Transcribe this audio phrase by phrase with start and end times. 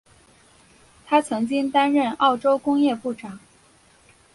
[1.05, 3.37] 他曾经担任澳洲工业部长。